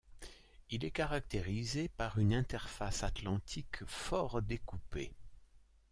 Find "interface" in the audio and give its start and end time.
2.33-3.03